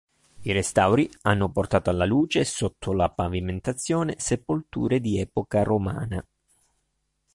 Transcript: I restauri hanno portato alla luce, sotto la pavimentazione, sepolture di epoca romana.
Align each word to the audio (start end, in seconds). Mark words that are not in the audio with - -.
I 0.39 0.51
restauri 0.51 1.07
hanno 1.25 1.51
portato 1.51 1.91
alla 1.91 2.05
luce, 2.05 2.43
sotto 2.43 2.91
la 2.91 3.11
pavimentazione, 3.11 4.15
sepolture 4.17 4.99
di 4.99 5.19
epoca 5.19 5.61
romana. 5.61 6.25